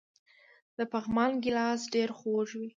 [0.77, 2.67] د پغمان ګیلاس ډیر خوږ وي.